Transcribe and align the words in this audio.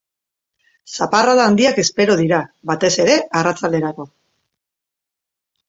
Zaparrada 0.95 1.45
handiak 1.49 1.77
espero 1.83 2.17
dira, 2.23 2.41
batez 2.73 2.91
ere 3.05 3.21
arratsalderako. 3.43 4.09